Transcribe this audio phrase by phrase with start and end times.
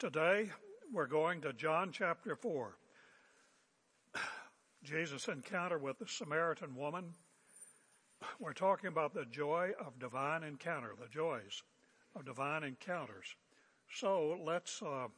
[0.00, 0.48] Today,
[0.90, 2.74] we're going to John chapter 4.
[4.82, 7.12] Jesus' encounter with the Samaritan woman.
[8.38, 11.62] We're talking about the joy of divine encounter, the joys
[12.16, 13.26] of divine encounters.
[13.94, 15.08] So let's, uh,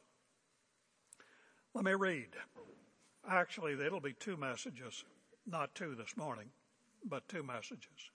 [1.73, 2.31] let me read.
[3.25, 5.05] Actually, it'll be two messages,
[5.47, 6.49] not two this morning,
[7.05, 8.11] but two messages.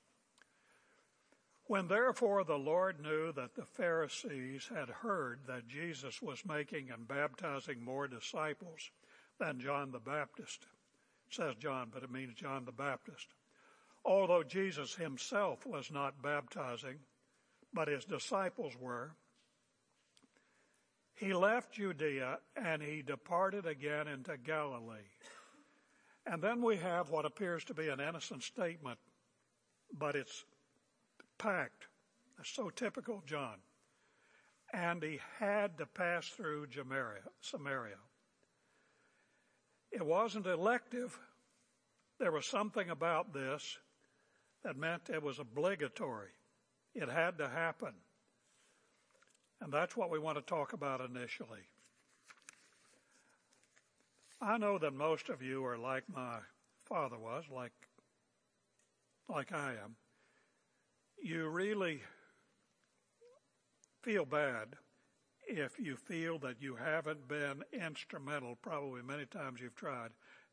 [1.69, 7.07] When therefore the Lord knew that the Pharisees had heard that Jesus was making and
[7.07, 8.91] baptizing more disciples
[9.39, 10.67] than John the Baptist,
[11.29, 13.29] says John, but it means John the Baptist.
[14.03, 17.01] Although Jesus himself was not baptizing,
[17.75, 19.13] but his disciples were,
[21.17, 25.11] he left Judea and he departed again into Galilee.
[26.25, 28.99] And then we have what appears to be an innocent statement,
[29.93, 30.47] but it's
[31.39, 31.87] packed.
[32.37, 33.57] That's so typical John.
[34.73, 36.67] And he had to pass through
[37.41, 37.97] Samaria.
[39.91, 41.19] It wasn't elective.
[42.19, 43.79] There was something about this
[44.65, 46.31] that meant it was obligatory.
[46.95, 47.95] It had to happen.
[49.61, 51.63] And that's what we want to talk about initially.
[54.41, 56.39] I know that most of you are like my
[56.85, 57.73] father was, like,
[59.29, 59.97] like I am
[61.23, 62.03] you really
[64.03, 64.77] feel bad
[65.47, 70.11] if you feel that you haven't been instrumental, probably many times you've tried,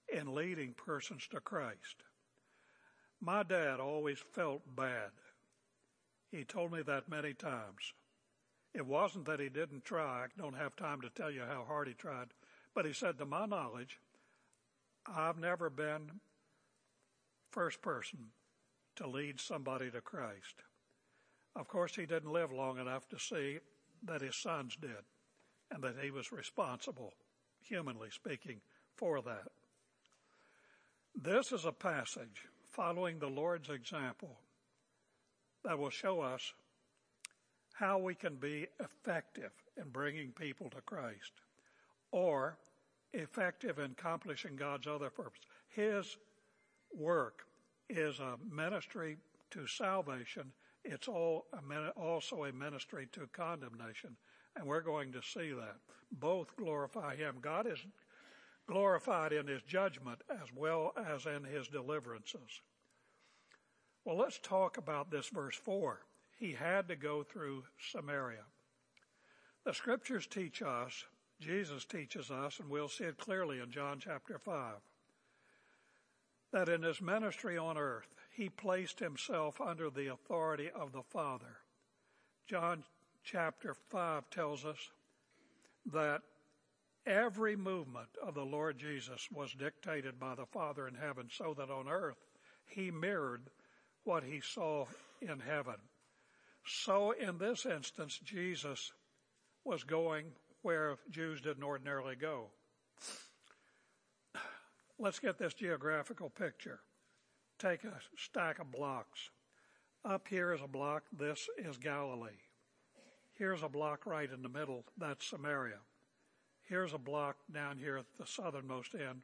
[0.07, 2.03] in leading persons to Christ.
[3.21, 5.11] My dad always felt bad.
[6.31, 7.93] He told me that many times.
[8.73, 10.23] It wasn't that he didn't try.
[10.23, 12.27] I don't have time to tell you how hard he tried.
[12.73, 13.99] But he said, to my knowledge,
[15.05, 16.19] I've never been
[17.51, 18.31] first person
[18.95, 20.55] to lead somebody to Christ.
[21.55, 23.59] Of course, he didn't live long enough to see
[24.03, 25.03] that his sons did
[25.71, 27.13] and that he was responsible,
[27.61, 28.59] humanly speaking,
[28.95, 29.47] for that.
[31.15, 34.37] This is a passage following the Lord's example
[35.63, 36.53] that will show us
[37.73, 41.31] how we can be effective in bringing people to Christ
[42.11, 42.57] or
[43.13, 45.41] effective in accomplishing God's other purpose.
[45.69, 46.17] His
[46.93, 47.45] work
[47.89, 49.17] is a ministry
[49.51, 50.51] to salvation.
[50.83, 54.15] It's all a, also a ministry to condemnation.
[54.55, 55.77] And we're going to see that.
[56.11, 57.37] Both glorify Him.
[57.41, 57.79] God is
[58.67, 62.61] glorified in His judgment as well as in His deliverances.
[64.03, 66.01] Well, let's talk about this verse 4.
[66.37, 68.43] He had to go through Samaria.
[69.65, 71.05] The scriptures teach us,
[71.41, 74.75] Jesus teaches us, and we'll see it clearly in John chapter 5
[76.55, 81.57] that in his ministry on earth, he placed himself under the authority of the Father.
[82.47, 82.85] John
[83.25, 84.77] chapter 5 tells us
[85.91, 86.21] that
[87.05, 91.69] every movement of the Lord Jesus was dictated by the Father in heaven so that
[91.69, 92.23] on earth
[92.65, 93.49] he mirrored
[94.05, 94.85] what he saw
[95.21, 95.75] in heaven.
[96.65, 98.93] So in this instance, Jesus
[99.65, 100.27] was going
[100.61, 102.45] where Jews didn't ordinarily go.
[104.97, 106.79] Let's get this geographical picture.
[107.59, 109.29] Take a stack of blocks.
[110.05, 111.03] Up here is a block.
[111.17, 112.39] This is Galilee.
[113.33, 114.85] Here's a block right in the middle.
[114.97, 115.79] That's Samaria.
[116.63, 119.23] Here's a block down here at the southernmost end.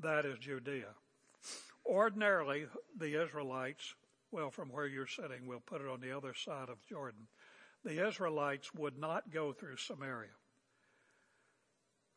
[0.00, 0.94] That is Judea.
[1.86, 2.66] Ordinarily,
[2.98, 3.94] the Israelites,
[4.32, 7.28] well, from where you're sitting, we'll put it on the other side of Jordan.
[7.84, 10.30] The Israelites would not go through Samaria.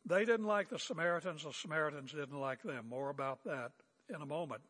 [0.06, 2.88] They didn't like the Samaritans, the Samaritans didn't like them.
[2.88, 3.72] More about that
[4.14, 4.62] in a moment.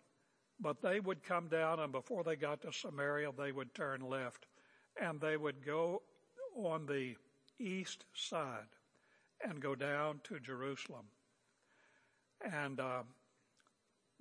[0.59, 4.46] But they would come down, and before they got to Samaria, they would turn left,
[5.01, 6.01] and they would go
[6.56, 7.16] on the
[7.59, 8.69] east side
[9.44, 11.06] and go down to Jerusalem.
[12.41, 13.03] And uh,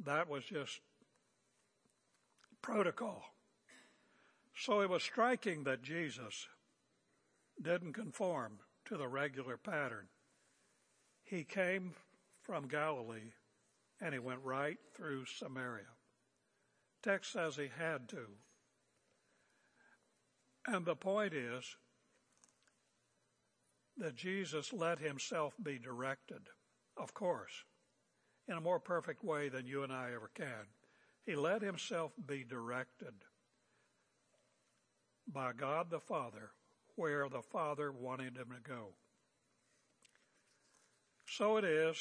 [0.05, 0.81] that was just
[2.61, 3.23] protocol.
[4.57, 6.49] So it was striking that Jesus
[7.61, 10.09] didn't conform to the regular pattern.
[11.25, 11.95] He came
[12.43, 13.33] from Galilee
[14.01, 15.87] and he went right through Samaria.
[17.03, 18.27] Text says he had to.
[20.67, 21.77] And the point is
[23.97, 26.49] that Jesus let himself be directed,
[26.97, 27.65] of course,
[28.49, 30.67] in a more perfect way than you and I ever can.
[31.25, 33.15] He let himself be directed
[35.27, 36.51] by God the Father
[36.97, 38.95] where the Father wanted him to go.
[41.37, 41.97] So it is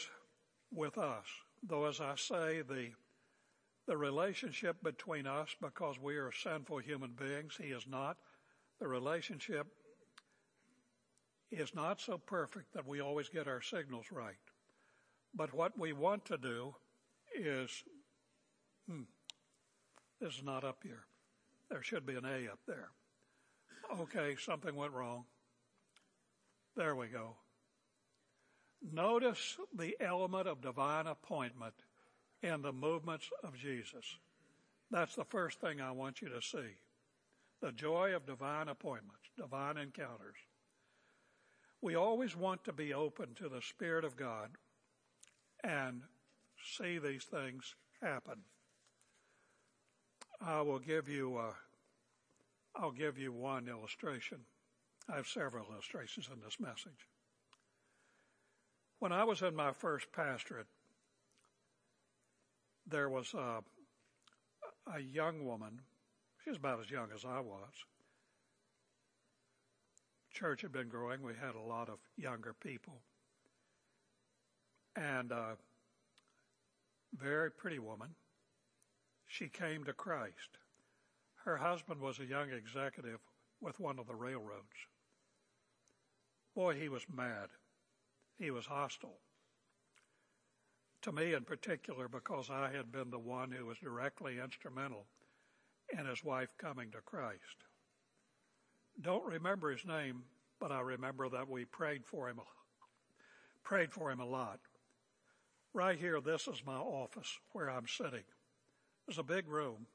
[0.72, 1.26] with us.
[1.68, 2.90] Though, as I say, the,
[3.88, 8.18] the relationship between us, because we are sinful human beings, He is not.
[8.80, 9.66] The relationship
[11.52, 14.36] is not so perfect that we always get our signals right.
[15.34, 16.76] But what we want to do
[17.36, 17.84] is,
[18.88, 19.04] hmm,
[20.22, 21.06] this is not up here.
[21.72, 22.90] There should be an A up there.
[24.00, 25.26] Okay, something went wrong.
[26.76, 27.38] There we go.
[28.92, 31.74] Notice the element of divine appointment
[32.42, 34.18] in the movements of Jesus.
[34.92, 36.78] That's the first thing I want you to see.
[37.62, 40.36] The joy of divine appointments, divine encounters.
[41.82, 44.50] We always want to be open to the Spirit of God
[45.64, 46.02] and
[46.78, 48.40] see these things happen.
[50.46, 51.54] I will give you, uh,
[52.76, 54.40] I'll give you one illustration.
[55.10, 57.08] I have several illustrations in this message.
[59.04, 60.68] When I was in my first pastorate,
[62.90, 63.60] there was a,
[64.96, 65.82] a young woman.
[66.42, 67.74] She was about as young as I was.
[70.32, 71.22] Church had been growing.
[71.22, 73.02] We had a lot of younger people.
[74.96, 75.58] And a
[77.14, 78.16] very pretty woman.
[79.28, 80.60] She came to Christ.
[81.44, 83.20] Her husband was a young executive
[83.60, 84.88] with one of the railroads.
[86.56, 87.50] Boy, he was mad.
[88.38, 89.20] He was hostile.
[91.04, 95.06] To me in particular, because I had been the one who was directly instrumental
[95.98, 97.66] in his wife coming to Christ.
[99.02, 100.24] Don't remember his name,
[100.60, 102.40] but I remember that we prayed for him,
[103.64, 104.60] prayed for him a lot.
[105.74, 108.24] Right here, this is my office where I'm sitting.
[109.08, 109.88] It's a big room.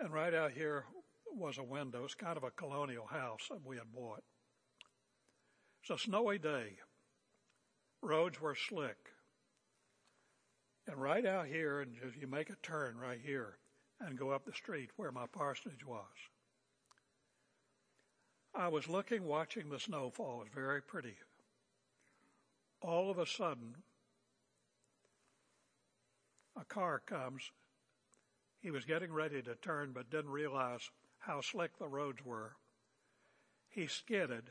[0.00, 0.84] And right out here
[1.32, 2.04] was a window.
[2.04, 4.24] It's kind of a colonial house that we had bought.
[5.82, 6.78] It's a snowy day.
[8.02, 9.10] Roads were slick.
[10.88, 13.58] And right out here, and if you make a turn right here
[14.00, 16.04] and go up the street where my parsonage was.
[18.54, 20.40] I was looking, watching the snow fall.
[20.40, 21.14] It was very pretty.
[22.82, 23.76] All of a sudden,
[26.60, 27.50] a car comes.
[28.60, 30.90] He was getting ready to turn, but didn't realize
[31.20, 32.56] how slick the roads were.
[33.70, 34.50] He skidded,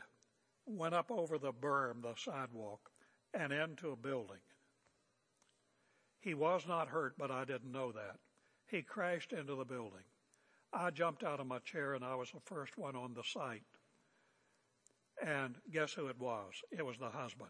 [0.65, 2.89] went up over the berm, the sidewalk,
[3.33, 4.37] and into a building.
[6.19, 8.17] He was not hurt, but I didn't know that.
[8.67, 10.03] He crashed into the building.
[10.73, 13.63] I jumped out of my chair and I was the first one on the site.
[15.25, 16.53] And guess who it was?
[16.71, 17.49] It was the husband.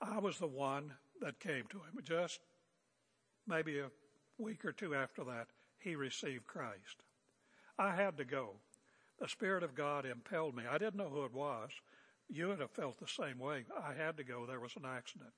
[0.00, 1.98] I was the one that came to him.
[2.02, 2.40] Just
[3.46, 3.90] maybe a
[4.38, 5.46] week or two after that,
[5.78, 7.02] he received Christ.
[7.78, 8.56] I had to go.
[9.18, 10.64] The Spirit of God impelled me.
[10.70, 11.70] I didn't know who it was.
[12.28, 13.64] You would have felt the same way.
[13.80, 14.46] I had to go.
[14.46, 15.30] There was an accident.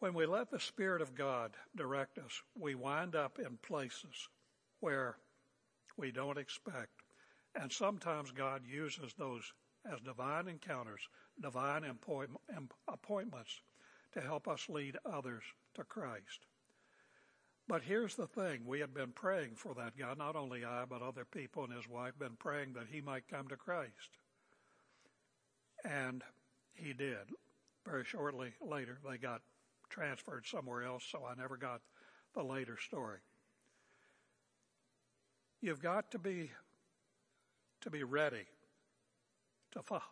[0.00, 4.28] When we let the Spirit of God direct us, we wind up in places
[4.80, 5.16] where
[5.96, 7.02] we don't expect.
[7.54, 9.52] And sometimes God uses those
[9.90, 11.08] as divine encounters,
[11.40, 13.60] divine appointments
[14.12, 15.44] to help us lead others
[15.74, 16.46] to Christ.
[17.68, 21.00] But here's the thing we had been praying for that guy, not only I, but
[21.00, 24.18] other people and his wife, been praying that he might come to Christ.
[25.84, 26.22] And
[26.74, 27.30] he did.
[27.84, 29.42] Very shortly later, they got
[29.90, 31.80] transferred somewhere else, so I never got
[32.34, 33.18] the later story.
[35.60, 36.50] You've got to be
[37.82, 38.46] to be ready
[39.72, 40.02] to follow,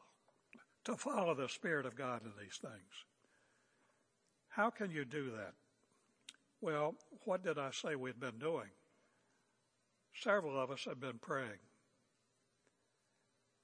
[0.85, 3.05] to follow the Spirit of God in these things.
[4.49, 5.55] How can you do that?
[6.61, 8.69] Well, what did I say we'd been doing?
[10.15, 11.61] Several of us have been praying.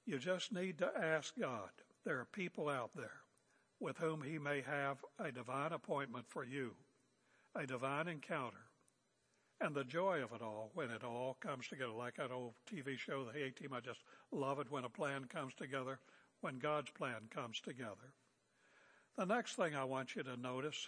[0.05, 1.69] You just need to ask God.
[2.07, 3.19] There are people out there
[3.81, 6.71] with whom He may have a divine appointment for you,
[7.53, 8.63] a divine encounter,
[9.59, 12.97] and the joy of it all when it all comes together, like that old TV
[12.97, 13.73] show, The A Team.
[13.73, 13.99] I just
[14.31, 15.99] love it when a plan comes together,
[16.39, 18.13] when God's plan comes together.
[19.17, 20.87] The next thing I want you to notice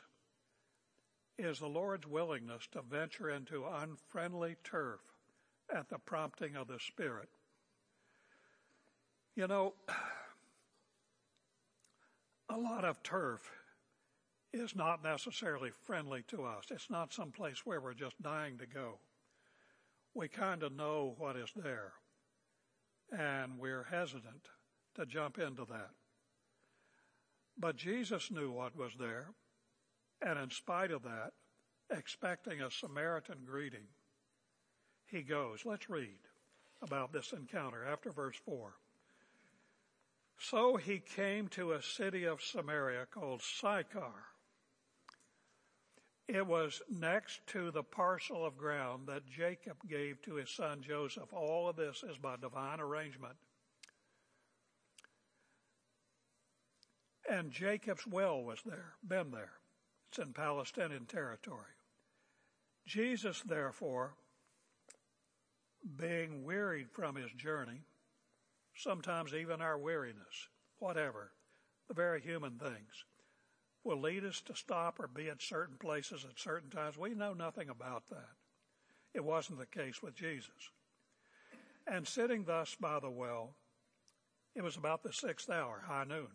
[1.38, 5.02] is the Lord's willingness to venture into unfriendly turf
[5.70, 7.28] at the prompting of the Spirit.
[9.36, 9.74] You know,
[12.50, 13.52] a lot of turf
[14.52, 16.66] is not necessarily friendly to us.
[16.72, 19.00] It's not some place where we're just dying to go.
[20.16, 21.94] We kind of know what is there,
[23.12, 24.50] and we're hesitant
[24.96, 25.92] to jump into that.
[27.58, 29.28] But Jesus knew what was there,
[30.26, 31.32] and in spite of that,
[31.92, 33.88] expecting a Samaritan greeting,
[35.06, 35.62] he goes.
[35.66, 36.20] Let's read
[36.82, 38.74] about this encounter after verse 4.
[40.40, 44.14] So he came to a city of Samaria called Sychar.
[46.30, 51.34] It was next to the parcel of ground that Jacob gave to his son Joseph.
[51.34, 53.36] All of this is by divine arrangement.
[57.30, 59.54] And Jacob's well was there, been there.
[60.10, 61.76] It's in Palestinian territory.
[62.88, 64.14] Jesus, therefore,
[65.98, 67.82] being wearied from his journey,
[68.80, 71.32] sometimes even our weariness, whatever,
[71.88, 73.06] the very human things,
[73.84, 76.98] will lead us to stop or be at certain places at certain times.
[76.98, 78.30] We know nothing about that.
[79.14, 80.72] It wasn't the case with Jesus.
[81.88, 83.56] And sitting thus by the well,
[84.56, 86.28] it was about the sixth hour, high noon.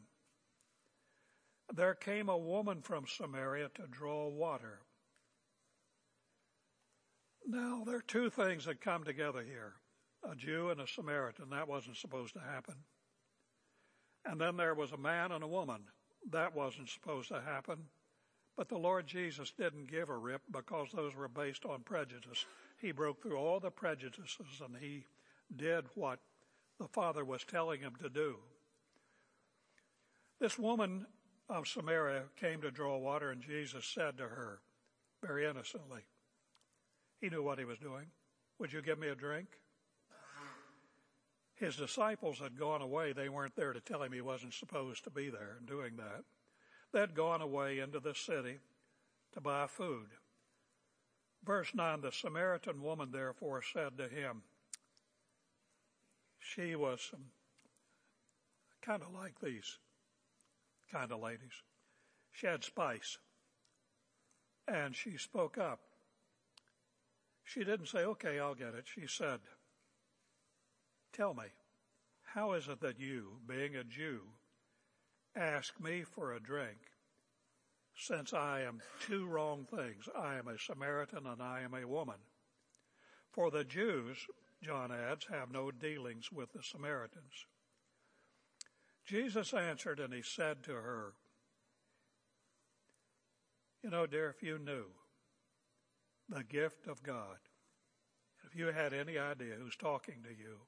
[1.73, 4.81] There came a woman from Samaria to draw water.
[7.47, 9.75] Now, there are two things that come together here
[10.31, 11.51] a Jew and a Samaritan.
[11.51, 12.75] That wasn't supposed to happen.
[14.25, 15.83] And then there was a man and a woman.
[16.31, 17.79] That wasn't supposed to happen.
[18.57, 22.47] But the Lord Jesus didn't give a rip because those were based on prejudice.
[22.81, 25.07] He broke through all the prejudices and he
[25.55, 26.21] did what
[26.79, 28.37] the Father was telling him to do.
[30.41, 31.07] This woman
[31.49, 34.61] of Samaria came to draw water, and Jesus said to her,
[35.23, 36.03] very innocently,
[37.21, 38.07] he knew what he was doing.
[38.59, 39.47] Would you give me a drink?
[41.55, 43.13] His disciples had gone away.
[43.13, 46.25] They weren't there to tell him he wasn't supposed to be there and doing that.
[46.93, 48.59] They'd gone away into the city
[49.33, 50.09] to buy food.
[51.45, 54.43] Verse 9 The Samaritan woman therefore said to him,
[56.39, 57.13] She was
[58.83, 59.79] kind of like these
[60.93, 61.63] kind of ladies.
[62.33, 63.19] She had spice.
[64.67, 65.81] And she spoke up.
[67.45, 68.87] She didn't say, okay, I'll get it.
[68.87, 69.41] She said,
[71.15, 71.45] tell me,
[72.35, 74.23] how is it that you, being a Jew,
[75.37, 76.79] ask me for a drink
[77.97, 80.09] since I am two wrong things?
[80.19, 82.19] I am a Samaritan and I am a woman.
[83.31, 84.19] For the Jews,
[84.63, 87.47] John adds, have no dealings with the Samaritans.
[89.07, 91.13] Jesus answered and he said to her,
[93.83, 94.87] You know, dear, if you knew
[96.29, 97.37] the gift of God,
[98.47, 100.61] if you had any idea who's talking to you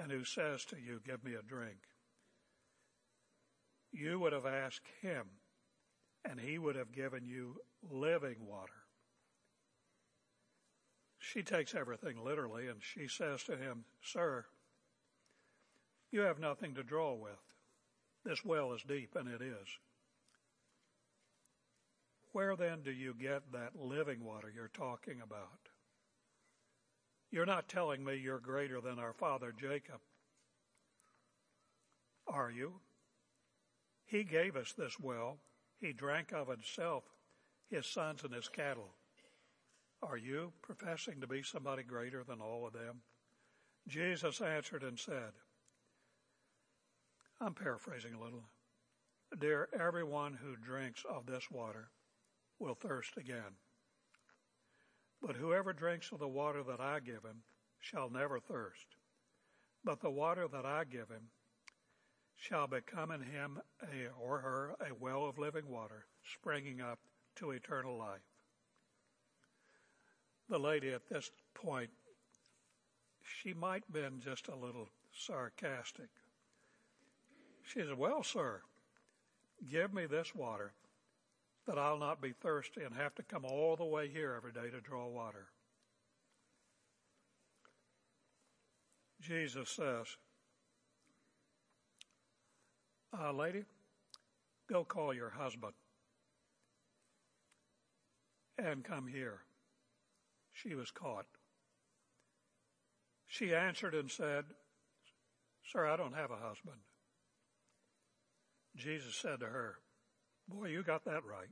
[0.00, 1.78] and who says to you, Give me a drink,
[3.92, 5.26] you would have asked him
[6.28, 7.56] and he would have given you
[7.90, 8.72] living water.
[11.18, 14.44] She takes everything literally and she says to him, Sir,
[16.10, 17.32] you have nothing to draw with.
[18.24, 19.68] This well is deep, and it is.
[22.32, 25.68] Where then do you get that living water you're talking about?
[27.30, 30.00] You're not telling me you're greater than our father Jacob,
[32.26, 32.80] are you?
[34.06, 35.38] He gave us this well.
[35.80, 37.04] He drank of himself,
[37.68, 38.94] his sons and his cattle.
[40.02, 43.02] Are you professing to be somebody greater than all of them?
[43.88, 45.32] Jesus answered and said,
[47.40, 48.44] I'm paraphrasing a little.
[49.38, 51.90] Dear, everyone who drinks of this water
[52.58, 53.56] will thirst again.
[55.26, 57.42] But whoever drinks of the water that I give him
[57.80, 58.86] shall never thirst.
[59.84, 61.30] But the water that I give him
[62.36, 66.98] shall become in him a, or her a well of living water springing up
[67.36, 68.20] to eternal life.
[70.48, 71.90] The lady at this point,
[73.22, 76.08] she might have been just a little sarcastic
[77.66, 78.62] she said, Well, sir,
[79.68, 80.72] give me this water
[81.66, 84.70] that I'll not be thirsty and have to come all the way here every day
[84.70, 85.46] to draw water.
[89.20, 90.06] Jesus says,
[93.18, 93.64] uh, Lady,
[94.70, 95.72] go call your husband
[98.58, 99.40] and come here.
[100.52, 101.26] She was caught.
[103.26, 104.44] She answered and said,
[105.72, 106.78] Sir, I don't have a husband.
[108.76, 109.76] Jesus said to her,
[110.48, 111.48] Boy, you got that right.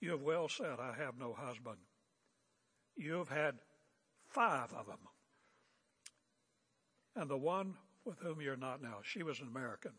[0.00, 1.76] You have well said, I have no husband.
[2.96, 3.56] You have had
[4.28, 4.98] five of them.
[7.14, 7.74] And the one
[8.04, 9.92] with whom you're not now, she was an American,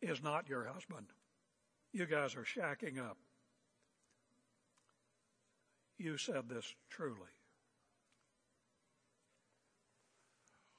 [0.00, 1.06] is not your husband.
[1.92, 3.18] You guys are shacking up.
[5.98, 7.16] You said this truly.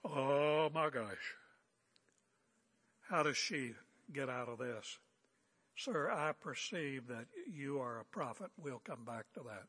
[0.05, 1.35] Oh my gosh.
[3.09, 3.73] How does she
[4.13, 4.99] get out of this?
[5.77, 8.49] Sir, I perceive that you are a prophet.
[8.57, 9.65] We'll come back to that.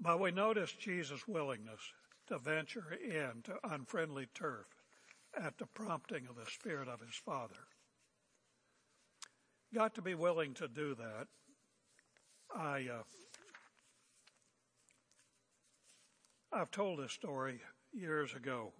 [0.00, 1.80] But we notice Jesus' willingness
[2.28, 4.66] to venture into unfriendly turf
[5.38, 7.68] at the prompting of the Spirit of his Father.
[9.74, 11.26] Got to be willing to do that.
[12.54, 13.02] I, uh,
[16.50, 17.60] I've told this story
[17.92, 18.72] years ago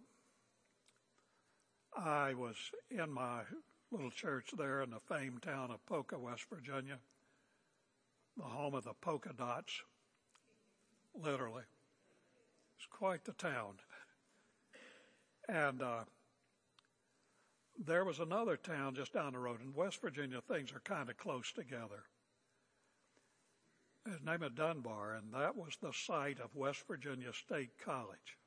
[1.95, 2.57] I was
[2.91, 3.43] in my
[3.91, 6.99] little church there in the famed town of Poca, West Virginia,
[8.37, 9.83] the home of the polka dots,
[11.15, 11.63] literally.
[12.77, 13.75] It's quite the town.
[15.49, 16.01] And uh,
[17.79, 19.61] there was another town just down the road.
[19.63, 22.05] In West Virginia, things are kind of close together.
[24.05, 28.39] His name is Dunbar, and that was the site of West Virginia State College.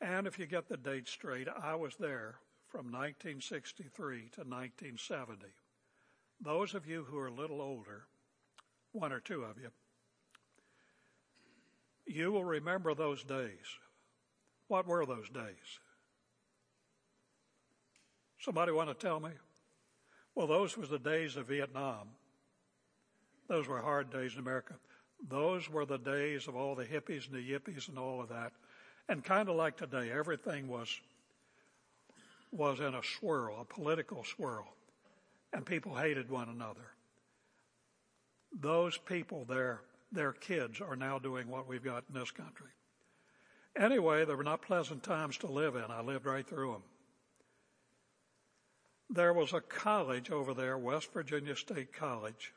[0.00, 2.36] And if you get the date straight, I was there
[2.70, 5.46] from 1963 to 1970.
[6.40, 8.04] Those of you who are a little older,
[8.92, 9.70] one or two of you,
[12.06, 13.78] you will remember those days.
[14.68, 15.80] What were those days?
[18.40, 19.30] Somebody want to tell me?
[20.34, 22.08] Well, those was the days of Vietnam.
[23.48, 24.74] Those were hard days in America.
[25.28, 28.52] Those were the days of all the hippies and the yippies and all of that.
[29.08, 30.88] And kind of like today, everything was,
[32.52, 34.66] was in a swirl, a political swirl.
[35.52, 36.92] And people hated one another.
[38.52, 39.80] Those people, their,
[40.12, 42.70] their kids are now doing what we've got in this country.
[43.76, 45.84] Anyway, they were not pleasant times to live in.
[45.88, 46.82] I lived right through them.
[49.08, 52.52] There was a college over there, West Virginia State College,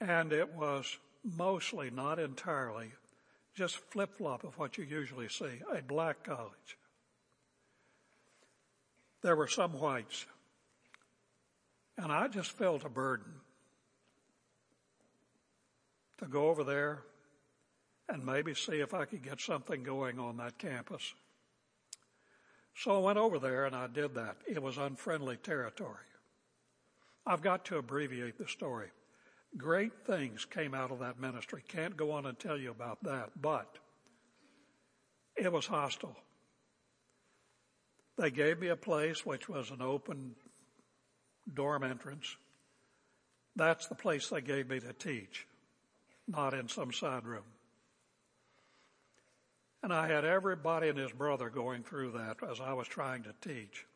[0.00, 2.92] and it was mostly, not entirely,
[3.54, 6.76] just flip flop of what you usually see, a black college.
[9.22, 10.26] There were some whites.
[11.98, 13.32] And I just felt a burden
[16.18, 17.02] to go over there
[18.08, 21.14] and maybe see if I could get something going on that campus.
[22.74, 24.36] So I went over there and I did that.
[24.48, 25.96] It was unfriendly territory.
[27.26, 28.88] I've got to abbreviate the story.
[29.56, 31.62] Great things came out of that ministry.
[31.68, 33.78] Can't go on and tell you about that, but
[35.36, 36.16] it was hostile.
[38.20, 40.34] They gave me a place which was an open
[41.54, 42.36] dorm entrance.
[43.56, 45.46] That's the place they gave me to teach,
[46.28, 47.48] not in some side room.
[49.82, 53.32] And I had everybody and his brother going through that as I was trying to
[53.40, 53.86] teach.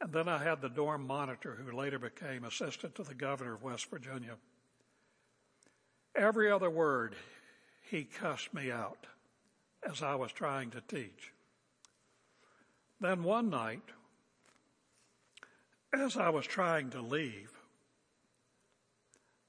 [0.00, 3.64] And then I had the dorm monitor who later became assistant to the governor of
[3.64, 4.36] West Virginia.
[6.14, 7.16] Every other word,
[7.90, 9.08] he cussed me out
[9.82, 11.32] as I was trying to teach.
[13.00, 13.82] Then one night,
[15.92, 17.52] as I was trying to leave,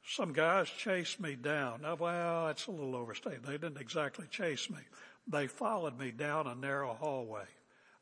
[0.05, 1.81] some guys chased me down.
[1.81, 3.43] Now, well, that's a little overstated.
[3.43, 4.79] They didn't exactly chase me.
[5.27, 7.45] They followed me down a narrow hallway.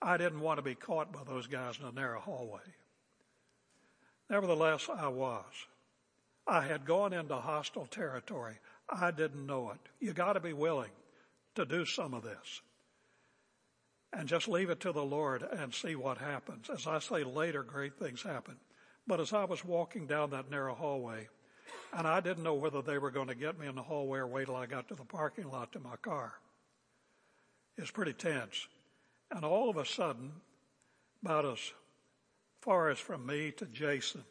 [0.02, 2.62] I didn't want to be caught by those guys in a narrow hallway.
[4.30, 5.44] Nevertheless, I was.
[6.46, 8.56] I had gone into hostile territory.
[8.90, 9.80] I didn't know it.
[10.00, 10.92] You got to be willing
[11.56, 12.62] to do some of this.
[14.18, 16.72] And just leave it to the Lord and see what happens.
[16.74, 18.56] As I say later, great things happen.
[19.06, 21.28] But as I was walking down that narrow hallway,
[21.94, 24.26] and I didn't know whether they were going to get me in the hallway or
[24.26, 26.34] wait till I got to the parking lot to my car.
[27.78, 28.68] It's pretty tense.
[29.30, 30.32] And all of a sudden,
[31.24, 31.60] about as
[32.62, 34.24] far as from me to Jason,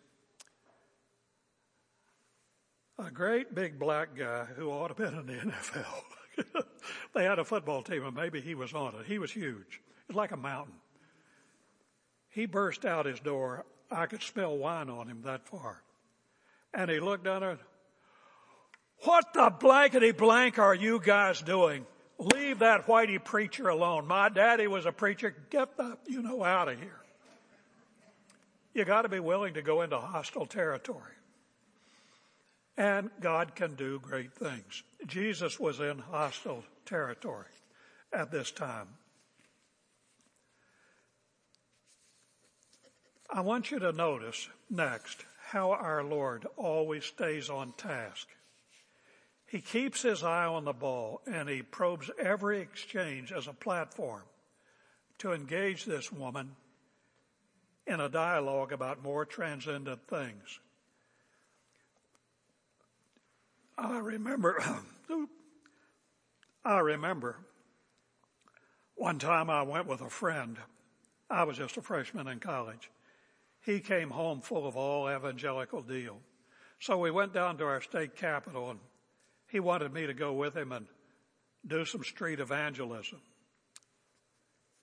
[2.99, 5.85] a great big black guy who ought to have been in the NFL.
[7.14, 9.07] they had a football team and maybe he was on it.
[9.07, 9.81] He was huge.
[10.09, 10.75] It was like a mountain.
[12.29, 13.64] He burst out his door.
[13.90, 15.83] I could smell wine on him that far.
[16.75, 17.59] And he looked down there.
[19.05, 21.87] What the blankety blank are you guys doing?
[22.18, 24.07] Leave that whitey preacher alone.
[24.07, 25.35] My daddy was a preacher.
[25.51, 27.01] Get the, you know, out of here.
[28.75, 31.15] You got to be willing to go into hostile territory
[32.77, 34.83] and God can do great things.
[35.07, 37.47] Jesus was in hostile territory
[38.12, 38.89] at this time.
[43.31, 48.29] I want you to notice next how our Lord always stays on task.
[49.47, 54.23] He keeps his eye on the ball and he probes every exchange as a platform
[55.19, 56.57] to engage this woman
[57.87, 60.61] in a dialogue about more transcendent things.
[63.79, 64.62] I remember,
[66.65, 67.37] I remember
[68.95, 70.57] one time I went with a friend.
[71.29, 72.91] I was just a freshman in college.
[73.65, 76.19] He came home full of all evangelical deal.
[76.81, 78.81] So we went down to our state capitol and
[79.49, 80.87] he wanted me to go with him and
[81.67, 83.21] do some street evangelism.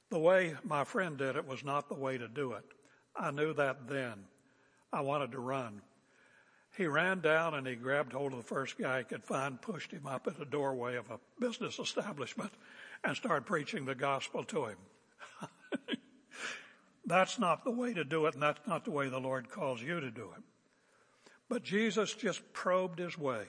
[0.10, 2.66] The way my friend did it was not the way to do it.
[3.16, 4.26] I knew that then.
[4.92, 5.82] I wanted to run.
[6.76, 9.92] He ran down and he grabbed hold of the first guy he could find, pushed
[9.92, 12.52] him up at the doorway of a business establishment,
[13.04, 14.78] and started preaching the gospel to him.
[17.06, 19.82] That's not the way to do it, and that's not the way the Lord calls
[19.82, 20.44] you to do it.
[21.50, 23.46] But Jesus just probed his way.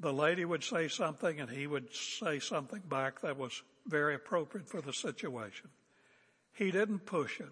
[0.00, 4.68] The lady would say something and he would say something back that was very appropriate
[4.68, 5.68] for the situation.
[6.52, 7.46] He didn't push it.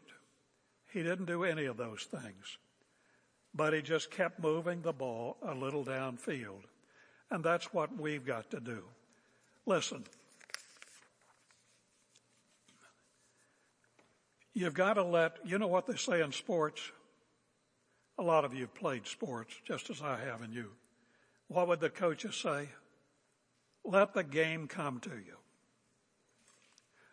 [0.93, 2.59] He didn't do any of those things.
[3.55, 6.63] But he just kept moving the ball a little downfield.
[7.31, 8.85] And that's what we've got to do.
[9.67, 10.05] Listen.
[14.55, 16.81] You've got to let, you know what they say in sports?
[18.19, 20.71] A lot of you have played sports, just as I have and you.
[21.49, 22.69] What would the coaches say?
[23.85, 25.37] Let the game come to you.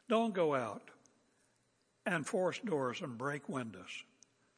[0.09, 0.89] Don't go out
[2.05, 4.03] and force doors and break windows.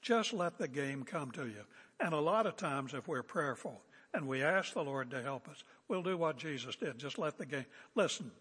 [0.01, 1.63] Just let the game come to you.
[1.99, 3.81] And a lot of times, if we're prayerful
[4.13, 6.97] and we ask the Lord to help us, we'll do what Jesus did.
[6.97, 7.65] Just let the game.
[7.95, 8.31] Listen,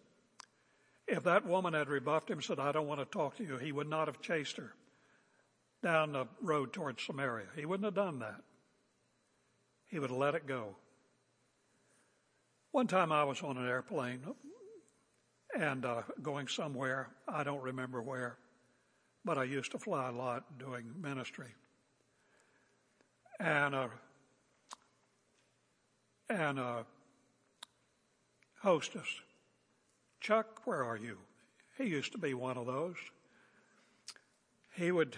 [1.06, 3.72] if that woman had rebuffed him said, I don't want to talk to you, he
[3.72, 4.72] would not have chased her
[5.82, 7.46] down the road towards Samaria.
[7.56, 8.40] He wouldn't have done that.
[9.88, 10.76] He would have let it go.
[12.72, 14.20] One time I was on an airplane
[15.58, 18.38] and uh, going somewhere, I don't remember where,
[19.24, 21.54] but I used to fly a lot doing ministry.
[23.38, 23.88] And a, uh,
[26.28, 26.82] and a uh,
[28.62, 29.08] hostess,
[30.20, 31.18] Chuck, where are you?
[31.78, 32.96] He used to be one of those.
[34.76, 35.16] He would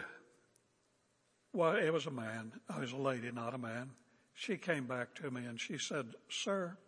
[1.54, 2.52] well, it was a man.
[2.68, 3.90] I was a lady, not a man.
[4.34, 6.78] She came back to me and she said, Sir,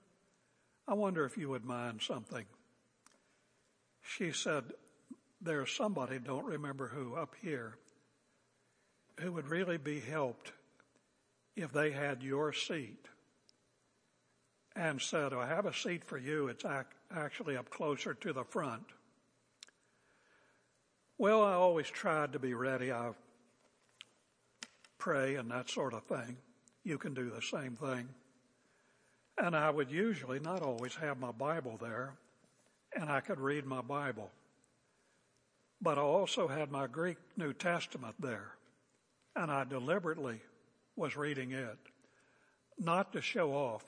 [0.88, 2.46] I wonder if you would mind something.
[4.00, 4.64] She said,
[5.44, 7.76] There's somebody, don't remember who, up here,
[9.20, 10.52] who would really be helped
[11.54, 13.06] if they had your seat.
[14.74, 16.48] And said, I have a seat for you.
[16.48, 16.64] It's
[17.14, 18.84] actually up closer to the front.
[21.18, 22.90] Well, I always tried to be ready.
[22.90, 23.10] I
[24.98, 26.38] pray and that sort of thing.
[26.82, 28.08] You can do the same thing.
[29.36, 32.14] And I would usually, not always, have my Bible there,
[32.96, 34.30] and I could read my Bible.
[35.84, 38.54] But I also had my Greek New Testament there,
[39.36, 40.40] and I deliberately
[40.96, 41.76] was reading it,
[42.78, 43.84] not to show off,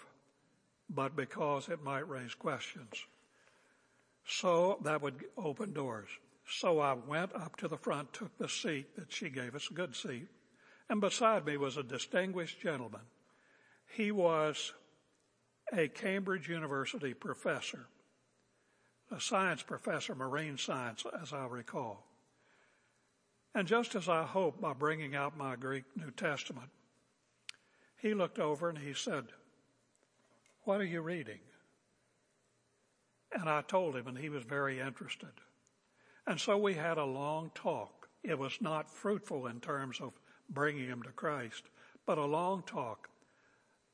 [0.90, 3.06] but because it might raise questions.
[4.26, 6.08] So that would open doors.
[6.46, 9.74] So I went up to the front, took the seat that she gave us, a
[9.74, 10.28] good seat,
[10.90, 13.00] and beside me was a distinguished gentleman.
[13.96, 14.74] He was
[15.72, 17.86] a Cambridge University professor,
[19.10, 22.04] a science professor, marine science, as I recall.
[23.54, 26.68] And just as I hoped by bringing out my Greek New Testament,
[27.96, 29.26] he looked over and he said,
[30.64, 31.38] What are you reading?
[33.32, 35.32] And I told him, and he was very interested.
[36.26, 38.08] And so we had a long talk.
[38.22, 40.12] It was not fruitful in terms of
[40.50, 41.64] bringing him to Christ,
[42.06, 43.08] but a long talk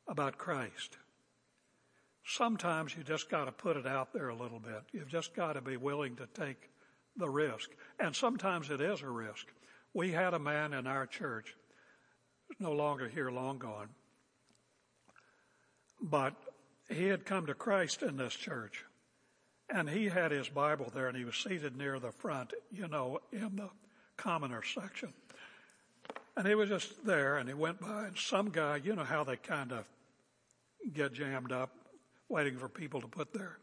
[0.09, 0.99] about Christ.
[2.25, 4.83] Sometimes you just got to put it out there a little bit.
[4.93, 6.71] You've just got to be willing to take
[7.17, 7.71] the risk.
[7.99, 9.47] And sometimes it is a risk.
[9.93, 11.55] We had a man in our church,
[12.59, 13.89] no longer here, long gone,
[16.01, 16.35] but
[16.89, 18.85] he had come to Christ in this church.
[19.69, 23.21] And he had his Bible there and he was seated near the front, you know,
[23.33, 23.71] in the
[24.17, 25.13] commoner section.
[26.37, 29.25] And he was just there and he went by and some guy, you know how
[29.25, 29.87] they kind of
[30.93, 31.71] get jammed up
[32.33, 33.59] waiting for people to put their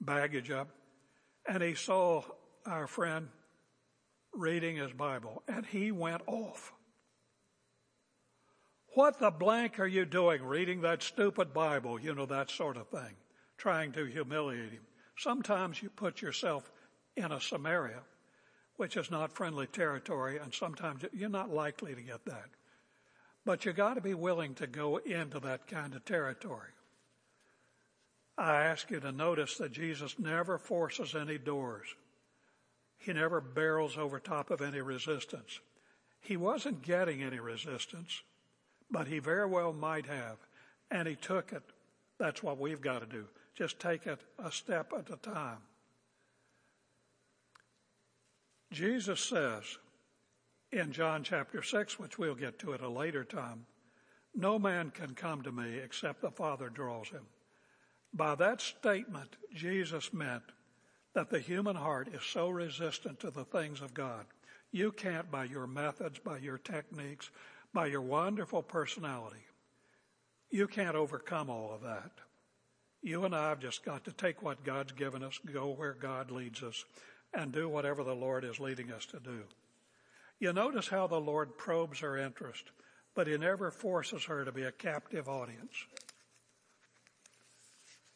[0.00, 0.68] baggage up.
[1.46, 2.22] And he saw
[2.64, 3.28] our friend
[4.32, 6.72] reading his Bible and he went off.
[8.94, 12.00] What the blank are you doing reading that stupid Bible?
[12.00, 13.16] You know, that sort of thing.
[13.58, 14.86] Trying to humiliate him.
[15.18, 16.70] Sometimes you put yourself
[17.16, 18.02] in a Samaria
[18.76, 22.46] which is not friendly territory, and sometimes you're not likely to get that.
[23.44, 26.70] But you got to be willing to go into that kind of territory.
[28.36, 31.86] I ask you to notice that Jesus never forces any doors.
[32.98, 35.60] He never barrels over top of any resistance.
[36.20, 38.22] He wasn't getting any resistance,
[38.90, 40.38] but he very well might have,
[40.90, 41.62] and he took it.
[42.18, 43.26] That's what we've got to do.
[43.54, 45.58] Just take it a step at a time.
[48.72, 49.78] Jesus says
[50.72, 53.66] in John chapter 6, which we'll get to at a later time,
[54.34, 57.24] no man can come to me except the Father draws him.
[58.14, 60.44] By that statement, Jesus meant
[61.14, 64.24] that the human heart is so resistant to the things of God.
[64.70, 67.30] You can't, by your methods, by your techniques,
[67.72, 69.44] by your wonderful personality,
[70.50, 72.12] you can't overcome all of that.
[73.02, 76.30] You and I have just got to take what God's given us, go where God
[76.30, 76.84] leads us,
[77.34, 79.42] and do whatever the Lord is leading us to do.
[80.38, 82.70] You notice how the Lord probes her interest,
[83.14, 85.74] but he never forces her to be a captive audience.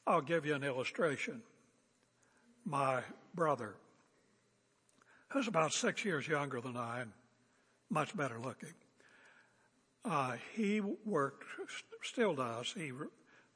[0.09, 1.43] I'll give you an illustration.
[2.65, 3.03] My
[3.35, 3.75] brother,
[5.29, 7.13] who's about six years younger than I and
[7.91, 8.73] much better looking,
[10.07, 11.45] uh, he worked,
[12.03, 12.91] still does, he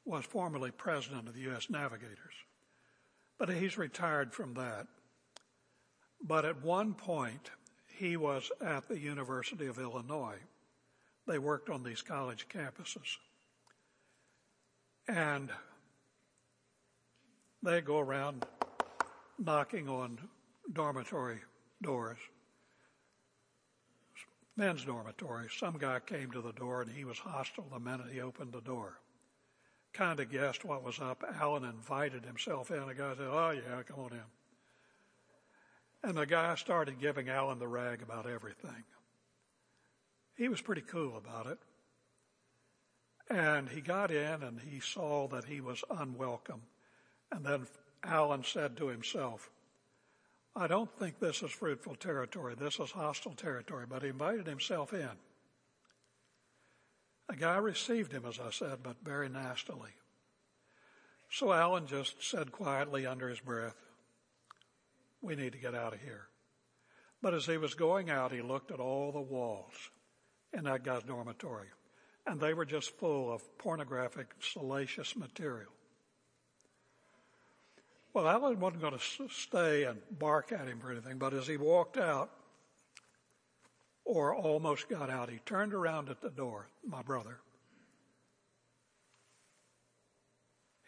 [0.05, 1.71] was formerly president of the U.S.
[1.71, 2.35] Navigators.
[3.39, 4.85] But he's retired from that.
[6.21, 7.49] But at one point,
[7.97, 10.37] he was at the University of Illinois.
[11.25, 13.17] They worked on these college campuses.
[15.07, 15.49] And
[17.63, 18.45] they go around
[19.39, 20.19] knocking on
[20.71, 21.39] dormitory
[21.81, 22.17] doors,
[24.55, 25.47] men's dormitory.
[25.57, 28.61] Some guy came to the door and he was hostile the minute he opened the
[28.61, 28.99] door.
[29.93, 31.23] Kind of guessed what was up.
[31.39, 32.85] Alan invited himself in.
[32.87, 36.09] The guy said, Oh, yeah, come on in.
[36.09, 38.83] And the guy started giving Alan the rag about everything.
[40.35, 41.59] He was pretty cool about it.
[43.29, 46.63] And he got in and he saw that he was unwelcome.
[47.33, 47.67] And then
[48.03, 49.49] Alan said to himself,
[50.55, 52.53] I don't think this is fruitful territory.
[52.55, 53.85] This is hostile territory.
[53.89, 55.09] But he invited himself in.
[57.29, 59.89] A guy received him, as I said, but very nastily.
[61.31, 63.81] So Alan just said quietly under his breath,
[65.21, 66.27] We need to get out of here.
[67.23, 69.73] But as he was going out, he looked at all the walls
[70.53, 71.69] in that guy's dormitory,
[72.27, 75.71] and they were just full of pornographic, salacious material.
[78.13, 81.57] Well, Alan wasn't going to stay and bark at him or anything, but as he
[81.57, 82.29] walked out,
[84.05, 87.39] or almost got out, he turned around at the door, my brother.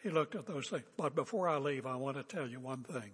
[0.02, 0.84] He looked at those things.
[0.96, 3.10] But before I leave, I want to tell you one thing.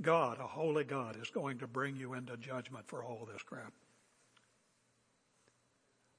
[0.00, 3.72] God, a holy God, is going to bring you into judgment for all this crap.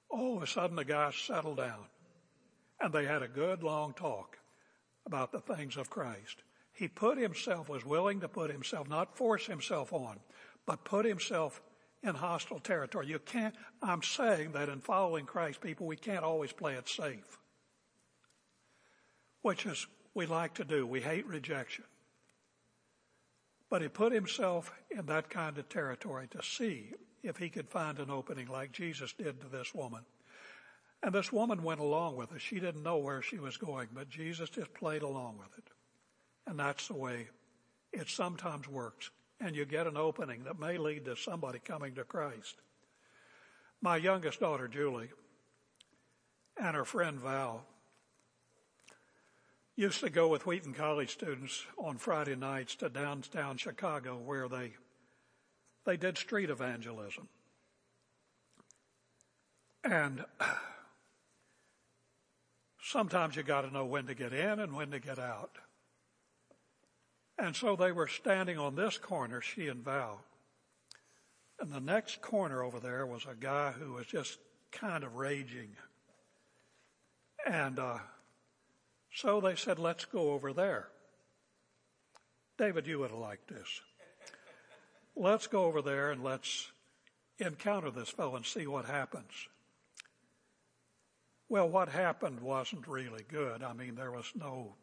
[0.09, 1.85] All of a sudden, the guy settled down
[2.79, 4.37] and they had a good long talk
[5.05, 6.43] about the things of Christ.
[6.73, 10.19] He put himself, was willing to put himself, not force himself on,
[10.65, 11.61] but put himself
[12.01, 13.07] in hostile territory.
[13.07, 17.37] You can't, I'm saying that in following Christ, people, we can't always play it safe.
[19.41, 20.85] Which is, we like to do.
[20.85, 21.85] We hate rejection.
[23.69, 27.99] But he put himself in that kind of territory to see if he could find
[27.99, 30.01] an opening like Jesus did to this woman.
[31.01, 32.41] And this woman went along with it.
[32.41, 35.69] She didn't know where she was going, but Jesus just played along with it.
[36.47, 37.27] And that's the way
[37.91, 39.09] it sometimes works.
[39.39, 42.55] And you get an opening that may lead to somebody coming to Christ.
[43.81, 45.09] My youngest daughter, Julie,
[46.57, 47.65] and her friend Val
[49.75, 54.73] used to go with Wheaton College students on Friday nights to downtown Chicago where they
[55.85, 57.27] they did street evangelism.
[59.83, 60.23] And
[62.81, 65.57] sometimes you got to know when to get in and when to get out.
[67.37, 70.23] And so they were standing on this corner, she and Val.
[71.59, 74.37] And the next corner over there was a guy who was just
[74.71, 75.69] kind of raging.
[77.45, 77.99] And uh,
[79.13, 80.89] so they said, let's go over there.
[82.57, 83.81] David, you would have liked this.
[85.15, 86.71] Let's go over there and let's
[87.39, 89.31] encounter this fellow and see what happens.
[91.49, 93.63] Well, what happened wasn't really good.
[93.63, 94.75] I mean, there was no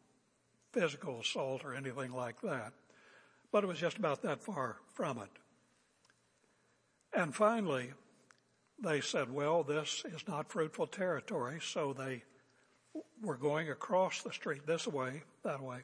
[0.71, 2.73] physical assault or anything like that.
[3.51, 5.29] But it was just about that far from it.
[7.13, 7.91] And finally,
[8.81, 12.23] they said, well, this is not fruitful territory, so they
[13.21, 15.79] were going across the street this way, that way,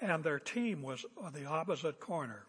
[0.00, 2.44] and their team was on the opposite corner.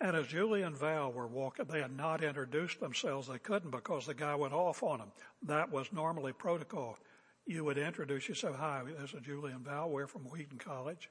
[0.00, 3.28] And as Julie and Val were walking, they had not introduced themselves.
[3.28, 5.12] They couldn't because the guy went off on them.
[5.44, 6.98] That was normally protocol
[7.46, 8.56] you would introduce yourself.
[8.56, 9.90] Hi, this is Julie and Val.
[9.90, 11.10] We're from Wheaton College.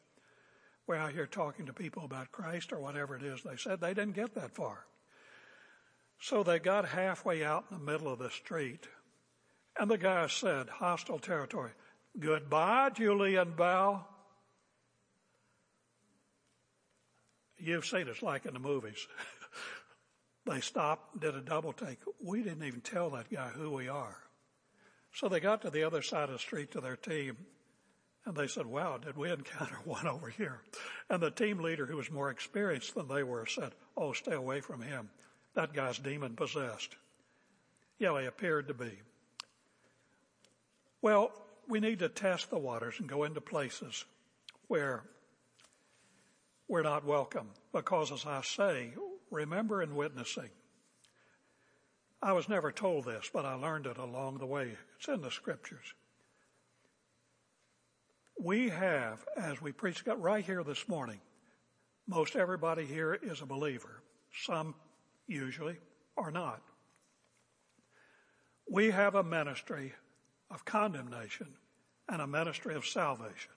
[0.88, 3.80] We're out here talking to people about Christ or whatever it is they said.
[3.80, 4.86] They didn't get that far.
[6.20, 8.88] So they got halfway out in the middle of the street,
[9.78, 11.72] and the guy said, hostile territory,
[12.20, 14.08] goodbye, Julie and Val.
[17.58, 19.08] You've seen it's like in the movies.
[20.46, 22.00] they stopped, did a double take.
[22.22, 24.23] We didn't even tell that guy who we are.
[25.14, 27.38] So they got to the other side of the street to their team
[28.26, 30.62] and they said, wow, did we encounter one over here?
[31.10, 34.62] And the team leader who was more experienced than they were said, oh, stay away
[34.62, 35.10] from him.
[35.56, 36.96] That guy's demon possessed.
[38.00, 38.92] Yeah, he appeared to be.
[41.02, 41.32] Well,
[41.68, 44.06] we need to test the waters and go into places
[44.68, 45.04] where
[46.68, 47.50] we're not welcome.
[47.74, 48.94] Because as I say,
[49.30, 50.50] remember in witnessing,
[52.24, 54.78] I was never told this, but I learned it along the way.
[54.98, 55.94] It's in the scriptures.
[58.40, 61.20] We have, as we preached right here this morning,
[62.08, 64.02] most everybody here is a believer.
[64.46, 64.74] Some
[65.28, 65.76] usually
[66.18, 66.62] are not.
[68.72, 69.94] We have a ministry
[70.50, 71.48] of condemnation
[72.08, 73.52] and a ministry of salvation.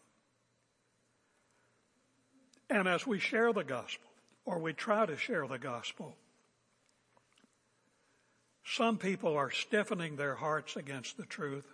[2.68, 4.10] And as we share the gospel,
[4.44, 6.16] or we try to share the gospel,
[8.68, 11.66] some people are stiffening their hearts against the truth.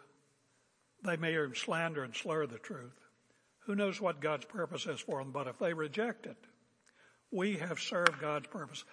[1.03, 2.93] They may even slander and slur the truth.
[3.65, 6.37] Who knows what God's purpose is for them, but if they reject it,
[7.31, 8.85] we have served God's purpose.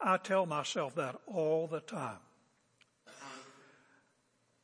[0.00, 2.20] I tell myself that all the time.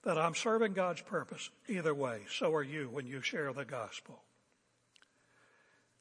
[0.04, 2.20] That I'm serving God's purpose either way.
[2.30, 4.22] So are you when you share the gospel.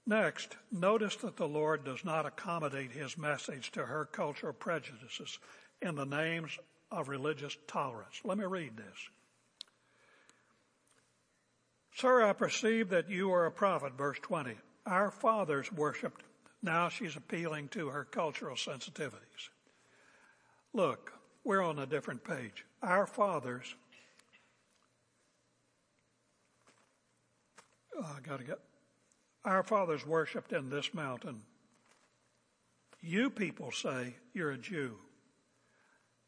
[0.05, 5.39] Next, notice that the Lord does not accommodate his message to her cultural prejudices
[5.81, 6.59] in the names
[6.93, 8.21] of religious tolerance.
[8.23, 9.09] Let me read this.
[11.95, 14.55] Sir, I perceive that you are a prophet, verse 20.
[14.85, 16.23] Our fathers worshiped.
[16.61, 19.49] Now she's appealing to her cultural sensitivities.
[20.73, 22.65] Look, we're on a different page.
[22.81, 23.75] Our fathers,
[27.97, 28.59] oh, I gotta get,
[29.45, 31.41] our fathers worshiped in this mountain.
[33.01, 34.97] You people say you're a Jew.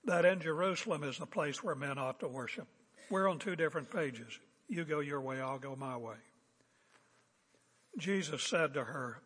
[0.05, 2.67] That in Jerusalem is the place where men ought to worship.
[3.09, 4.39] We're on two different pages.
[4.67, 6.15] You go your way, I'll go my way.
[7.97, 9.21] Jesus said to her,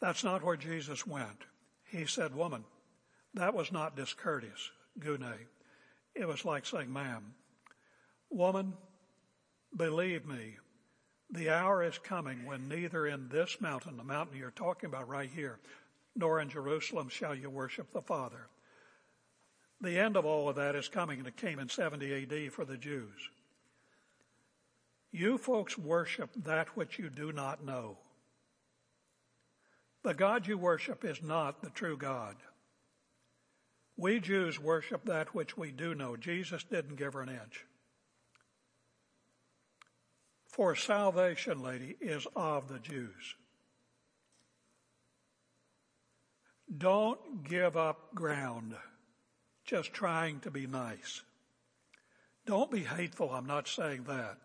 [0.00, 1.44] That's not where Jesus went.
[1.90, 2.64] He said, woman,
[3.34, 5.46] that was not discourteous, gune.
[6.14, 7.34] It was like saying, ma'am,
[8.34, 8.74] woman,
[9.76, 10.56] believe me,
[11.30, 15.30] the hour is coming when neither in this mountain, the mountain you're talking about right
[15.34, 15.58] here,
[16.14, 18.48] nor in Jerusalem shall you worship the Father.
[19.80, 22.64] The end of all of that is coming, and it came in 70 AD for
[22.64, 23.30] the Jews.
[25.10, 27.98] You folks worship that which you do not know.
[30.02, 32.36] The God you worship is not the true God.
[33.96, 36.16] We Jews worship that which we do know.
[36.16, 37.64] Jesus didn't give her an inch.
[40.54, 43.34] For salvation, lady, is of the Jews.
[46.78, 48.76] Don't give up ground
[49.64, 51.22] just trying to be nice.
[52.46, 54.38] Don't be hateful, I'm not saying that.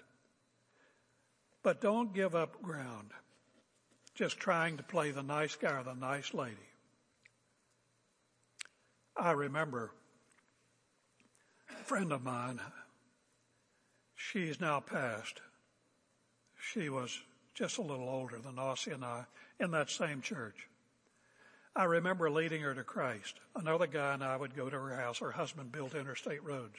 [1.62, 3.12] But don't give up ground
[4.16, 6.56] just trying to play the nice guy or the nice lady.
[9.16, 9.92] I remember
[11.70, 12.60] a friend of mine,
[14.16, 15.42] she's now passed.
[16.60, 17.18] She was
[17.54, 19.26] just a little older than Ossie and I
[19.60, 20.68] in that same church.
[21.76, 23.40] I remember leading her to Christ.
[23.56, 25.20] Another guy and I would go to her house.
[25.20, 26.78] Her husband built interstate roads.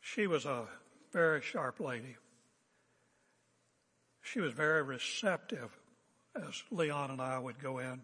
[0.00, 0.66] She was a
[1.12, 2.16] very sharp lady.
[4.22, 5.70] She was very receptive
[6.36, 8.02] as Leon and I would go in.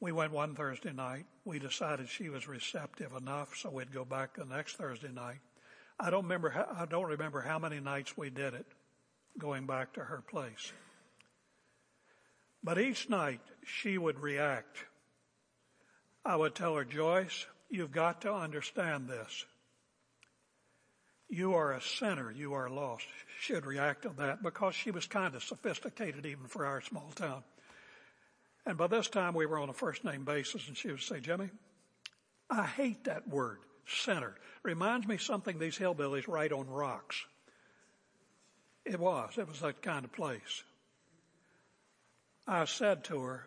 [0.00, 1.26] We went one Thursday night.
[1.44, 5.40] We decided she was receptive enough, so we'd go back the next Thursday night.
[6.00, 6.50] I don't remember.
[6.50, 8.66] How, I don't remember how many nights we did it,
[9.38, 10.72] going back to her place.
[12.62, 14.76] But each night she would react.
[16.24, 19.44] I would tell her, Joyce, you've got to understand this.
[21.28, 22.30] You are a sinner.
[22.30, 23.06] You are lost.
[23.40, 27.42] She'd react to that because she was kind of sophisticated even for our small town.
[28.66, 31.20] And by this time we were on a first name basis and she would say,
[31.20, 31.50] Jimmy,
[32.50, 33.58] I hate that word,
[33.88, 34.34] sinner.
[34.62, 37.24] Reminds me something these hillbillies write on rocks.
[38.84, 39.36] It was.
[39.36, 40.64] It was that kind of place.
[42.46, 43.46] I said to her,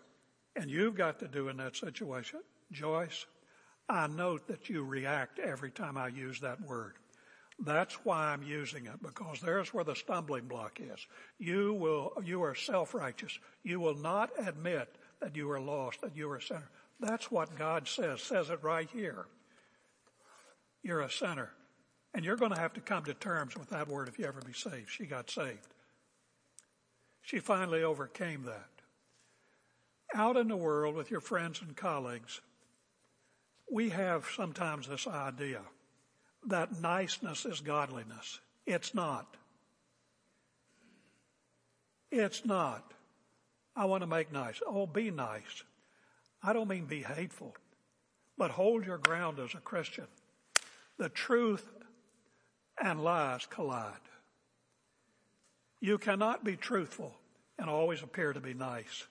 [0.56, 2.42] and you've got to do in that situation,
[2.72, 3.26] Joyce,
[3.90, 6.94] I note that you react every time I use that word.
[7.60, 11.06] That's why I'm using it because there's where the stumbling block is.
[11.38, 13.38] You will, you are self-righteous.
[13.64, 16.70] You will not admit that you are lost, that you are a sinner.
[17.00, 19.26] That's what God says, says it right here.
[20.84, 21.52] You're a sinner.
[22.14, 24.42] And you're going to have to come to terms with that word if you ever
[24.42, 24.90] be saved.
[24.90, 25.68] She got saved.
[27.22, 28.72] She finally overcame that
[30.14, 32.42] out in the world with your friends and colleagues,
[33.72, 35.62] we have sometimes this idea
[36.48, 38.40] that niceness is godliness.
[38.66, 39.38] It's not.
[42.12, 42.94] It's not.
[43.76, 44.60] I want to make nice.
[44.66, 45.64] Oh, be nice.
[46.44, 47.56] I don't mean be hateful,
[48.38, 50.08] but hold your ground as a Christian.
[51.02, 51.68] The truth
[52.80, 53.96] and lies collide.
[55.80, 57.16] You cannot be truthful
[57.58, 59.08] and always appear to be nice.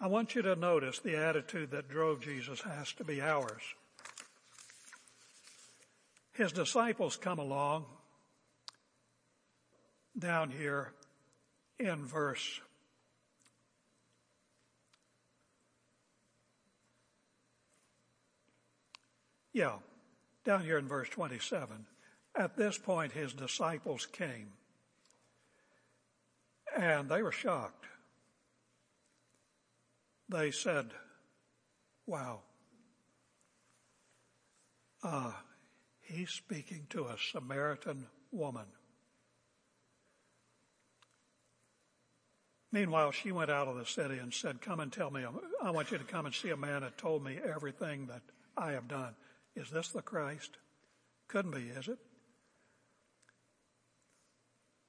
[0.00, 3.62] I want you to notice the attitude that drove Jesus has to be ours.
[6.32, 7.84] His disciples come along
[10.18, 10.94] down here
[11.78, 12.60] in verse
[19.56, 19.76] Yeah,
[20.44, 21.86] down here in verse 27.
[22.38, 24.52] At this point, his disciples came
[26.76, 27.86] and they were shocked.
[30.28, 30.90] They said,
[32.04, 32.40] Wow,
[35.02, 35.32] uh,
[36.02, 38.66] he's speaking to a Samaritan woman.
[42.70, 45.24] Meanwhile, she went out of the city and said, Come and tell me,
[45.62, 48.20] I want you to come and see a man that told me everything that
[48.54, 49.14] I have done.
[49.56, 50.58] Is this the Christ?
[51.28, 51.98] Couldn't be, is it?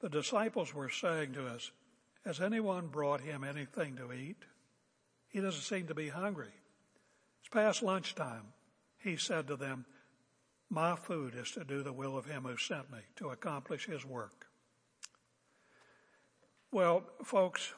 [0.02, 1.72] The disciples were saying to us,
[2.26, 4.44] Has anyone brought him anything to eat?
[5.30, 6.54] He doesn't seem to be hungry.
[7.40, 8.44] It's past lunchtime.
[9.00, 9.86] He said to them,
[10.70, 14.06] My food is to do the will of him who sent me, to accomplish his
[14.06, 14.48] work.
[16.72, 17.74] Well, folks,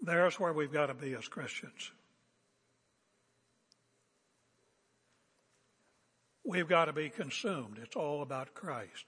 [0.00, 1.92] there's where we've got to be as Christians.
[6.44, 7.78] We've got to be consumed.
[7.82, 9.06] It's all about Christ.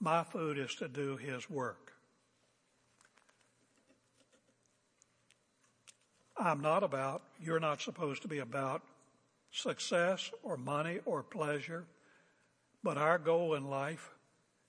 [0.00, 1.92] My food is to do His work.
[6.36, 8.82] I'm not about, you're not supposed to be about
[9.52, 11.84] success or money or pleasure,
[12.82, 14.10] but our goal in life,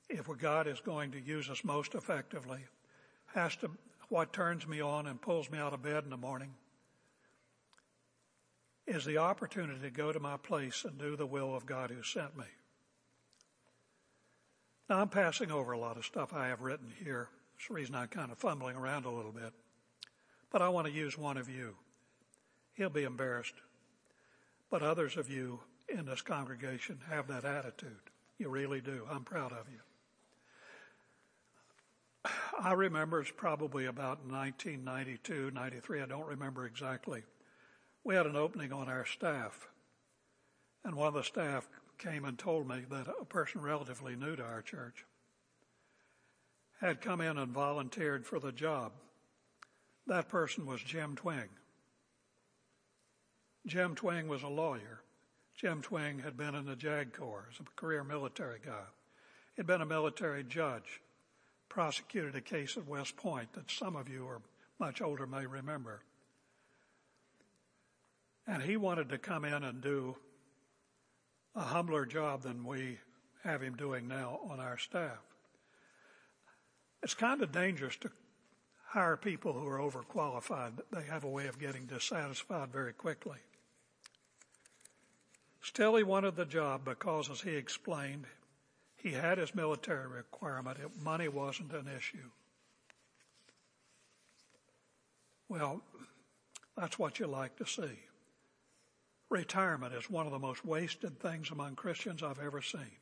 [0.09, 2.59] if God is going to use us most effectively,
[3.34, 3.71] has to,
[4.09, 6.53] what turns me on and pulls me out of bed in the morning
[8.86, 12.03] is the opportunity to go to my place and do the will of God who
[12.03, 12.45] sent me.
[14.89, 17.29] Now I'm passing over a lot of stuff I have written here.
[17.55, 19.53] That's the reason I'm kind of fumbling around a little bit.
[20.51, 21.75] But I want to use one of you.
[22.73, 23.55] He'll be embarrassed.
[24.69, 28.01] But others of you in this congregation have that attitude.
[28.38, 29.07] You really do.
[29.09, 29.79] I'm proud of you.
[32.61, 36.01] I remember it's probably about 1992, 93.
[36.01, 37.23] I don't remember exactly
[38.04, 39.68] we had an opening on our staff.
[40.84, 44.43] And one of the staff came and told me that a person relatively new to
[44.43, 45.06] our church
[46.82, 48.91] had come in and volunteered for the job.
[50.08, 51.47] That person was Jim Twing.
[53.66, 54.99] Jim Twing was a lawyer.
[55.56, 58.84] Jim Twing had been in the JAG Corps a career military guy.
[59.56, 60.99] He'd been a military judge,
[61.70, 64.41] prosecuted a case at West Point that some of you who are
[64.80, 66.01] much older may remember.
[68.46, 70.18] And he wanted to come in and do
[71.56, 72.98] a humbler job than we
[73.44, 75.20] have him doing now on our staff.
[77.02, 78.12] It's kind of dangerous to
[78.88, 80.80] hire people who are overqualified.
[80.91, 83.38] They have a way of getting dissatisfied very quickly.
[85.62, 88.26] Still, he wanted the job because, as he explained,
[88.98, 90.78] he had his military requirement.
[91.02, 92.30] Money wasn't an issue.
[95.50, 95.82] Well,
[96.78, 98.00] that's what you like to see.
[99.34, 102.99] Retirement is one of the most wasted things among Christians I've ever seen.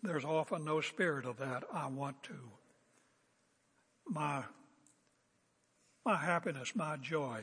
[0.00, 1.64] There's often no spirit of that.
[1.72, 2.36] I want to.
[4.06, 4.44] My,
[6.04, 7.42] my happiness, my joy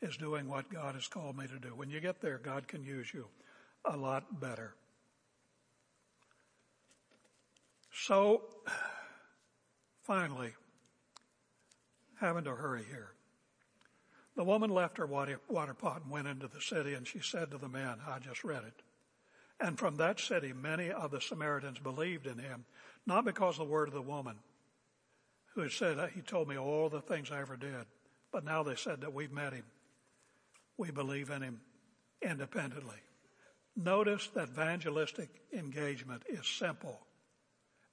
[0.00, 1.74] is doing what God has called me to do.
[1.74, 3.26] When you get there, God can use you
[3.84, 4.76] a lot better.
[7.92, 8.42] So,
[10.04, 10.52] finally,
[12.20, 13.15] having to hurry here.
[14.36, 15.38] The woman left her water,
[15.74, 18.64] pot and went into the city, and she said to the man, I just read
[18.64, 18.82] it.
[19.58, 22.66] And from that city, many of the Samaritans believed in him,
[23.06, 24.36] not because of the word of the woman,
[25.54, 27.86] who had said, He told me all the things I ever did,
[28.30, 29.64] but now they said that we've met him.
[30.76, 31.62] We believe in him
[32.20, 33.00] independently.
[33.74, 37.00] Notice that evangelistic engagement is simple,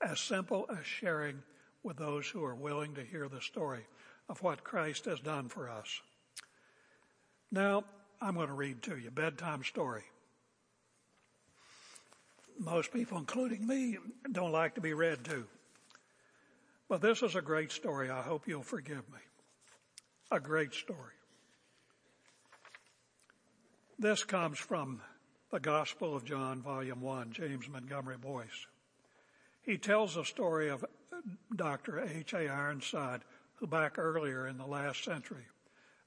[0.02, 1.41] as simple as sharing
[1.84, 3.86] with those who are willing to hear the story
[4.28, 6.02] of what Christ has done for us.
[7.54, 7.84] Now,
[8.20, 10.01] I'm going to read to you bedtime story.
[12.58, 13.99] Most people, including me,
[14.32, 15.45] don't like to be read to.
[16.89, 18.10] But this is a great story.
[18.10, 19.20] I hope you'll forgive me.
[20.32, 21.14] A great story.
[23.99, 24.99] This comes from
[25.51, 28.66] the Gospel of John, Volume 1, James Montgomery Boice.
[29.62, 30.84] He tells the story of
[31.56, 31.99] Dr.
[31.99, 32.49] H.A.
[32.49, 33.22] Ironside,
[33.58, 35.45] who back earlier in the last century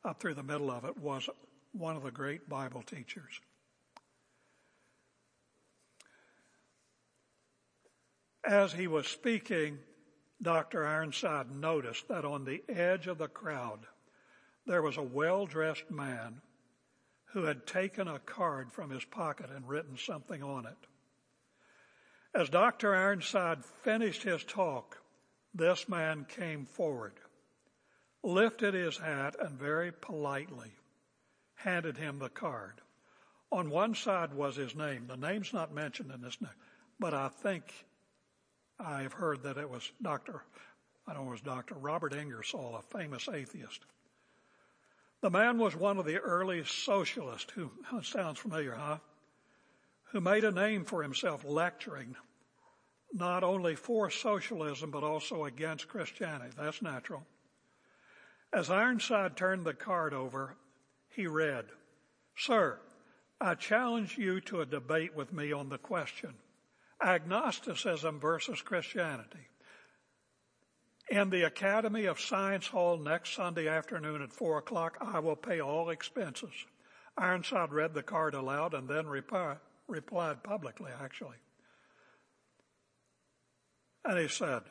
[0.07, 1.29] up through the middle of it, was
[1.73, 3.41] one of the great Bible teachers.
[8.45, 9.79] As he was speaking,
[10.41, 10.87] Dr.
[10.87, 13.81] Ironside noticed that on the edge of the crowd
[14.67, 16.41] there was a well dressed man
[17.33, 20.77] who had taken a card from his pocket and written something on it.
[22.35, 22.95] As Dr.
[22.95, 24.99] Ironside finished his talk,
[25.55, 27.15] this man came forward,
[28.27, 30.73] lifted his hat, and very politely
[31.55, 32.81] handed him the card.
[33.53, 35.07] On one side was his name.
[35.07, 36.37] The name's not mentioned in this,
[36.99, 37.65] but I think
[38.79, 40.43] I've heard that it was Dr.
[41.07, 41.77] I don't know, it was Dr.
[41.77, 43.81] Robert Ingersoll, a famous atheist.
[45.23, 47.71] The man was one of the early socialists who,
[48.03, 48.99] sounds familiar, huh?
[50.13, 52.17] Who made a name for himself lecturing
[53.13, 56.53] not only for socialism but also against Christianity.
[56.57, 57.25] That's natural.
[58.57, 60.57] As Ironside turned the card over,
[61.11, 61.67] he read,
[62.39, 62.81] Sir,
[63.39, 66.33] I challenge you to a debate with me on the question
[67.05, 69.49] agnosticism versus Christianity.
[71.11, 75.61] In the Academy of Science Hall next Sunday afternoon at 4 o'clock, I will pay
[75.61, 76.55] all expenses.
[77.19, 81.37] Ironside read the card aloud and then reply, replied publicly, actually.
[84.03, 84.63] And he said,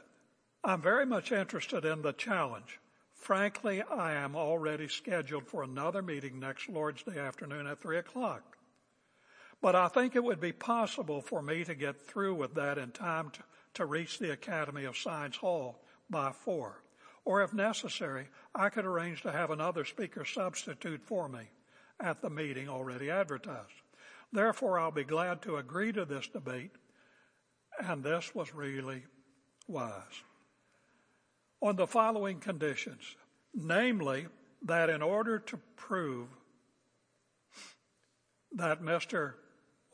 [0.63, 2.79] I'm very much interested in the challenge.
[3.26, 8.55] Frankly, I am already scheduled for another meeting next Lord's Day afternoon at 3 o'clock.
[9.63, 12.91] But I think it would be possible for me to get through with that in
[12.91, 13.39] time to,
[13.73, 16.84] to reach the Academy of Science Hall by four.
[17.26, 21.49] Or if necessary, I could arrange to have another speaker substitute for me
[21.99, 23.82] at the meeting already advertised.
[24.32, 26.76] Therefore, I'll be glad to agree to this debate,
[27.80, 29.03] and this was really
[29.67, 30.21] wise.
[31.61, 33.15] On the following conditions,
[33.53, 34.27] namely,
[34.63, 36.27] that in order to prove
[38.53, 39.33] that Mr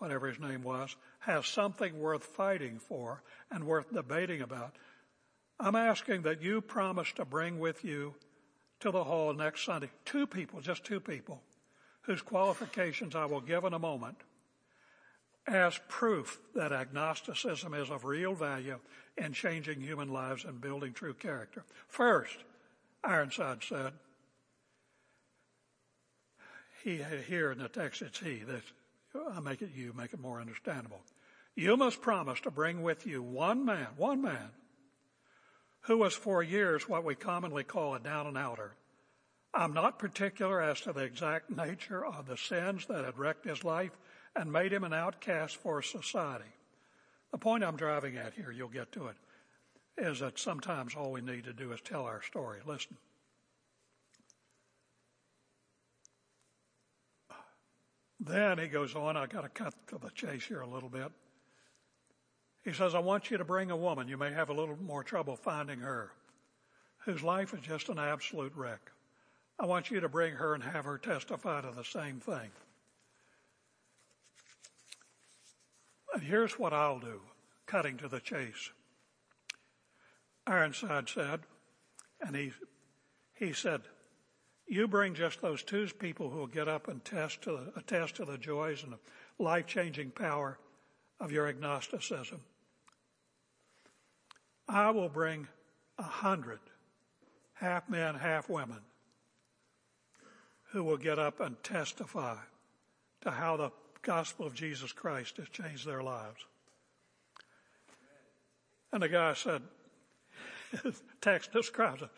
[0.01, 4.75] whatever his name was, has something worth fighting for and worth debating about,
[5.59, 8.15] I'm asking that you promise to bring with you
[8.79, 11.39] to the hall next Sunday two people, just two people,
[12.01, 14.17] whose qualifications I will give in a moment
[15.47, 18.79] as proof that agnosticism is of real value
[19.17, 21.63] in changing human lives and building true character.
[21.87, 22.37] First,
[23.03, 23.93] Ironside said,
[26.83, 28.63] he here in the text it's he, this
[29.33, 31.01] I make it you, make it more understandable.
[31.55, 34.51] You must promise to bring with you one man, one man,
[35.81, 38.75] who was for years what we commonly call a down and outer.
[39.53, 43.65] I'm not particular as to the exact nature of the sins that had wrecked his
[43.65, 43.91] life
[44.35, 46.45] and made him an outcast for society.
[47.31, 49.15] The point I'm driving at here, you'll get to it,
[49.97, 52.59] is that sometimes all we need to do is tell our story.
[52.65, 52.97] Listen.
[58.19, 61.11] Then he goes on, I got to cut to the chase here a little bit.
[62.63, 64.07] He says, I want you to bring a woman.
[64.07, 66.11] You may have a little more trouble finding her,
[66.99, 68.91] whose life is just an absolute wreck.
[69.59, 72.51] I want you to bring her and have her testify to the same thing.
[76.21, 77.19] And here's what I'll do,
[77.65, 78.69] cutting to the chase.
[80.45, 81.39] Ironside said,
[82.21, 82.51] and he,
[83.33, 83.81] he said,
[84.67, 88.17] you bring just those two people who will get up and test to the, attest
[88.17, 88.99] to the joys and the
[89.43, 90.59] life changing power
[91.19, 92.41] of your agnosticism.
[94.69, 95.47] I will bring
[95.97, 96.59] a hundred
[97.53, 98.81] half men, half women
[100.71, 102.37] who will get up and testify
[103.21, 106.45] to how the gospel of Jesus Christ has changed their lives.
[108.91, 109.61] And the guy said,
[111.21, 112.09] text describes it.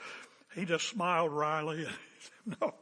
[0.55, 1.88] He just smiled wryly
[2.61, 2.73] no,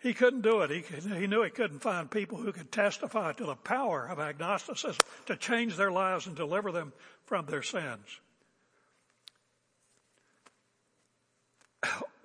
[0.00, 0.70] he couldn't do it.
[0.70, 0.82] He,
[1.14, 5.36] he knew he couldn't find people who could testify to the power of agnosticism to
[5.36, 6.92] change their lives and deliver them
[7.26, 8.20] from their sins.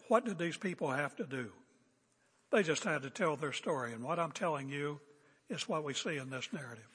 [0.08, 1.52] What did these people have to do?
[2.56, 3.92] They just had to tell their story.
[3.92, 5.02] And what I'm telling you
[5.50, 6.88] is what we see in this narrative.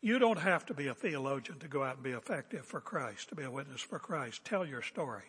[0.00, 3.28] You don't have to be a theologian to go out and be effective for Christ,
[3.28, 4.46] to be a witness for Christ.
[4.46, 5.24] Tell your story.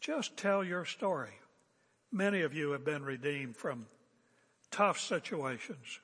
[0.00, 1.38] Just tell your story.
[2.10, 3.86] Many of you have been redeemed from
[4.72, 6.00] tough situations.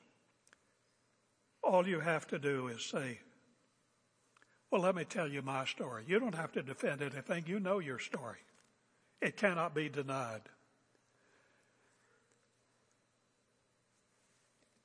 [1.64, 3.18] All you have to do is say,
[4.70, 6.04] Well, let me tell you my story.
[6.06, 7.42] You don't have to defend anything.
[7.48, 8.38] You know your story.
[9.24, 10.42] It cannot be denied.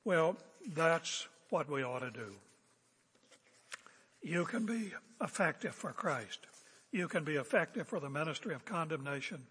[0.02, 2.32] Well, that's what we ought to do.
[4.22, 6.46] You can be effective for Christ.
[6.90, 9.42] You can be effective for the ministry of condemnation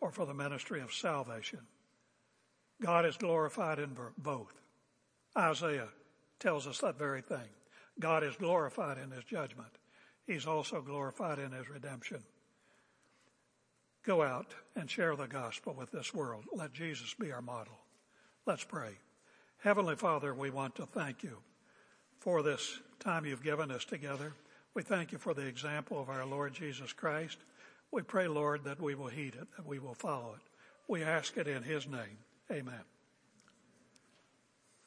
[0.00, 1.66] or for the ministry of salvation.
[2.80, 4.54] God is glorified in both.
[5.36, 5.88] Isaiah
[6.38, 7.48] tells us that very thing.
[7.98, 9.72] God is glorified in his judgment.
[10.24, 12.22] He's also glorified in his redemption.
[14.06, 16.44] Go out and share the gospel with this world.
[16.54, 17.76] Let Jesus be our model.
[18.46, 18.92] Let's pray.
[19.58, 21.38] Heavenly Father, we want to thank you
[22.20, 24.32] for this time you've given us together.
[24.74, 27.38] We thank you for the example of our Lord Jesus Christ.
[27.90, 30.42] We pray, Lord, that we will heed it, that we will follow it.
[30.86, 32.18] We ask it in his name.
[32.50, 32.95] Amen.